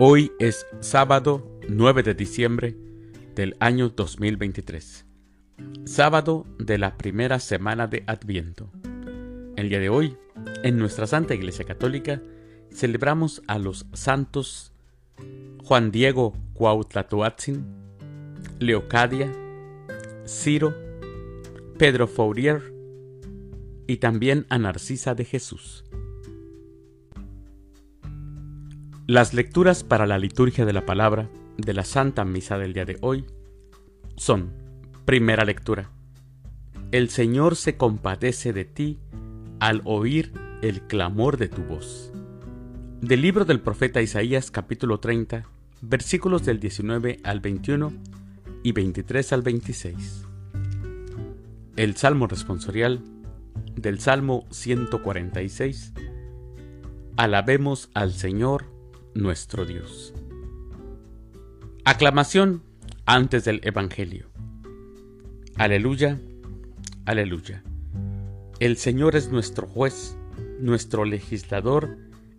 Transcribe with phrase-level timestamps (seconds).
[0.00, 2.76] Hoy es sábado 9 de diciembre
[3.36, 5.06] del año 2023,
[5.84, 8.72] sábado de la primera semana de Adviento.
[9.54, 10.16] El día de hoy,
[10.64, 12.20] en nuestra Santa Iglesia Católica,
[12.72, 14.72] celebramos a los santos
[15.62, 17.64] Juan Diego Cuautlatoatzin,
[18.58, 19.30] Leocadia,
[20.26, 20.74] Ciro,
[21.78, 22.74] Pedro Fourier
[23.86, 25.84] y también a Narcisa de Jesús.
[29.06, 32.96] Las lecturas para la liturgia de la palabra de la Santa Misa del día de
[33.02, 33.26] hoy
[34.16, 34.50] son,
[35.04, 35.90] primera lectura,
[36.90, 38.98] El Señor se compadece de ti
[39.60, 40.32] al oír
[40.62, 42.14] el clamor de tu voz.
[43.02, 45.44] Del libro del profeta Isaías capítulo 30,
[45.82, 47.92] versículos del 19 al 21
[48.62, 50.24] y 23 al 26.
[51.76, 53.02] El Salmo responsorial
[53.76, 55.92] del Salmo 146.
[57.18, 58.73] Alabemos al Señor
[59.14, 60.12] nuestro Dios.
[61.84, 62.62] Aclamación
[63.06, 64.26] antes del Evangelio.
[65.56, 66.20] Aleluya,
[67.04, 67.62] aleluya.
[68.58, 70.16] El Señor es nuestro juez,
[70.58, 71.96] nuestro legislador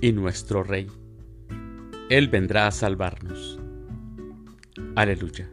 [0.00, 0.90] y nuestro rey.
[2.10, 3.58] Él vendrá a salvarnos.
[4.94, 5.48] Aleluya.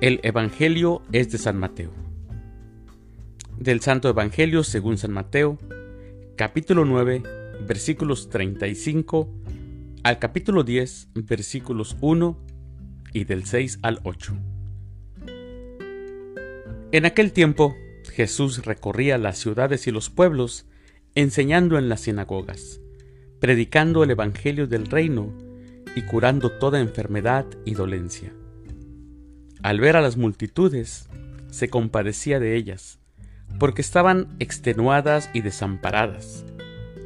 [0.00, 1.92] El Evangelio es de San Mateo.
[3.56, 5.58] Del Santo Evangelio según San Mateo,
[6.36, 7.22] capítulo 9,
[7.66, 9.28] versículos 35
[10.02, 12.38] al capítulo 10, versículos 1
[13.12, 14.36] y del 6 al 8.
[16.92, 17.74] En aquel tiempo
[18.12, 20.66] Jesús recorría las ciudades y los pueblos,
[21.14, 22.80] enseñando en las sinagogas,
[23.40, 25.32] predicando el Evangelio del reino
[25.94, 28.32] y curando toda enfermedad y dolencia.
[29.62, 31.08] Al ver a las multitudes,
[31.50, 32.98] se compadecía de ellas,
[33.58, 36.44] porque estaban extenuadas y desamparadas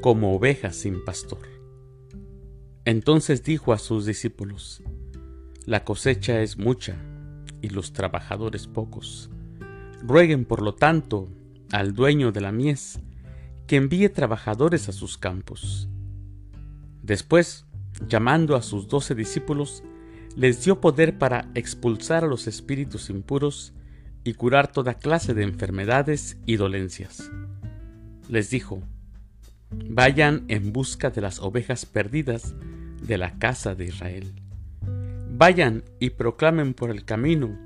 [0.03, 1.39] como ovejas sin pastor.
[2.85, 4.83] Entonces dijo a sus discípulos,
[5.65, 6.97] La cosecha es mucha
[7.63, 9.31] y los trabajadores pocos.
[10.03, 11.29] Rueguen por lo tanto
[11.71, 12.99] al dueño de la mies
[13.69, 15.89] que envíe trabajadores a sus campos.
[17.03, 17.65] Después,
[18.09, 19.85] llamando a sus doce discípulos,
[20.35, 23.73] les dio poder para expulsar a los espíritus impuros
[24.25, 27.31] y curar toda clase de enfermedades y dolencias.
[28.29, 28.83] Les dijo,
[29.73, 32.55] Vayan en busca de las ovejas perdidas
[33.03, 34.33] de la casa de Israel.
[35.31, 37.59] Vayan y proclamen por el camino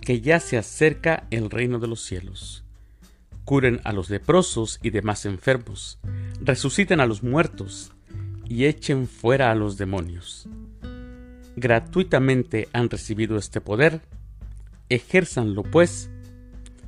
[0.00, 2.64] que ya se acerca el reino de los cielos.
[3.44, 5.98] Curen a los leprosos y demás enfermos,
[6.40, 7.92] resuciten a los muertos
[8.48, 10.48] y echen fuera a los demonios.
[11.56, 14.00] Gratuitamente han recibido este poder,
[14.88, 16.10] ejérzanlo pues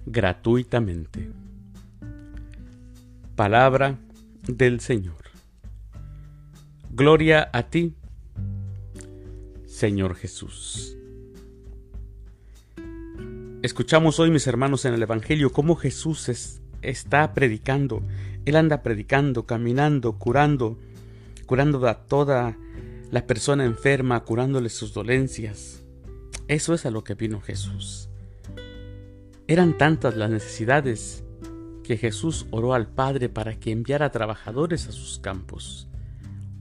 [0.07, 1.31] gratuitamente.
[3.37, 3.99] Palabra
[4.47, 5.25] del Señor.
[6.91, 7.95] Gloria a ti,
[9.67, 10.97] Señor Jesús.
[13.63, 16.29] Escuchamos hoy, mis hermanos, en el Evangelio cómo Jesús
[16.83, 18.03] está predicando.
[18.45, 20.79] Él anda predicando, caminando, curando,
[21.47, 22.57] curando a toda
[23.11, 25.83] la persona enferma, curándole sus dolencias.
[26.47, 28.11] Eso es a lo que vino Jesús.
[29.49, 31.24] Eran tantas las necesidades
[31.85, 35.87] que Jesús oró al Padre para que enviara trabajadores a sus campos.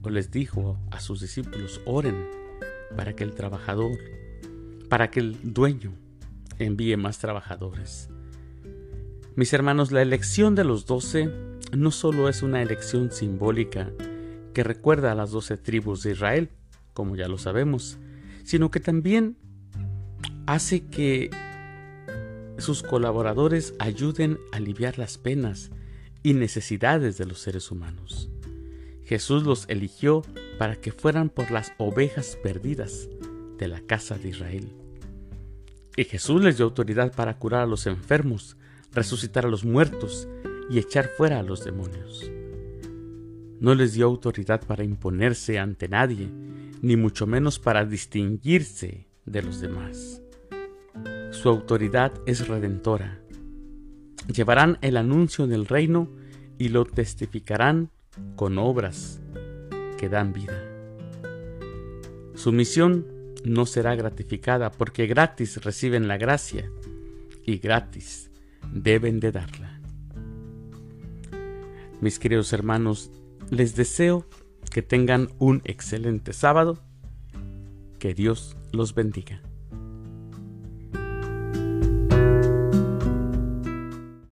[0.04, 2.28] O les dijo a sus discípulos, oren
[2.96, 3.98] para que el trabajador,
[4.90, 5.94] para que el dueño
[6.60, 8.10] envíe más trabajadores.
[9.36, 11.32] Mis hermanos, la elección de los doce
[11.76, 13.90] no solo es una elección simbólica
[14.54, 16.50] que recuerda a las doce tribus de Israel,
[16.94, 17.98] como ya lo sabemos,
[18.44, 19.38] sino que también
[20.46, 21.32] hace que
[22.58, 25.72] sus colaboradores ayuden a aliviar las penas
[26.22, 28.30] y necesidades de los seres humanos.
[29.04, 30.24] Jesús los eligió
[30.58, 33.10] para que fueran por las ovejas perdidas
[33.58, 34.74] de la casa de Israel.
[35.96, 38.58] Y Jesús les dio autoridad para curar a los enfermos,
[38.92, 40.28] resucitar a los muertos
[40.70, 42.32] y echar fuera a los demonios.
[43.60, 46.30] No les dio autoridad para imponerse ante nadie,
[46.82, 50.23] ni mucho menos para distinguirse de los demás.
[51.44, 53.20] Su autoridad es redentora.
[54.34, 56.10] Llevarán el anuncio del reino
[56.58, 57.90] y lo testificarán
[58.38, 59.22] con obras
[59.98, 60.64] que dan vida.
[62.34, 63.06] Su misión
[63.44, 66.72] no será gratificada porque gratis reciben la gracia
[67.46, 68.32] y gratis
[68.72, 69.82] deben de darla.
[72.00, 73.12] Mis queridos hermanos,
[73.50, 74.26] les deseo
[74.72, 76.82] que tengan un excelente sábado.
[78.00, 79.42] Que Dios los bendiga.